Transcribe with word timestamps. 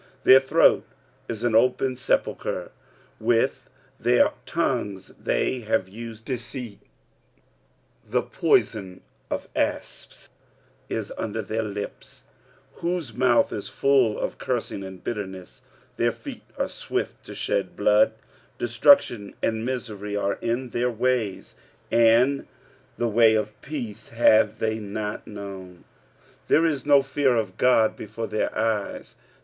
45:003:013 0.21 0.23
Their 0.23 0.39
throat 0.39 0.85
is 1.29 1.43
an 1.43 1.53
open 1.55 1.95
sepulchre; 1.95 2.71
with 3.19 3.69
their 3.99 4.31
tongues 4.47 5.13
they 5.19 5.59
have 5.59 5.87
used 5.87 6.25
deceit; 6.25 6.79
the 8.03 8.23
poison 8.23 9.01
of 9.29 9.47
asps 9.55 10.27
is 10.89 11.13
under 11.19 11.43
their 11.43 11.61
lips: 11.61 12.23
45:003:014 12.77 12.81
Whose 12.81 13.13
mouth 13.13 13.53
is 13.53 13.69
full 13.69 14.17
of 14.19 14.39
cursing 14.39 14.83
and 14.83 15.03
bitterness: 15.03 15.61
45:003:015 15.97 15.97
Their 15.97 16.11
feet 16.11 16.43
are 16.57 16.67
swift 16.67 17.23
to 17.25 17.35
shed 17.35 17.75
blood: 17.75 18.09
45:003:016 18.13 18.17
Destruction 18.57 19.35
and 19.43 19.63
misery 19.63 20.15
are 20.17 20.39
in 20.41 20.71
their 20.71 20.89
ways: 20.89 21.55
45:003:017 21.91 22.01
And 22.03 22.47
the 22.97 23.07
way 23.07 23.35
of 23.35 23.61
peace 23.61 24.09
have 24.09 24.57
they 24.57 24.79
not 24.79 25.27
known: 25.27 25.83
45:003:018 26.47 26.47
There 26.47 26.65
is 26.65 26.85
no 26.87 27.03
fear 27.03 27.35
of 27.35 27.57
God 27.57 27.95
before 27.95 28.25
their 28.25 28.57
eyes. 28.57 29.17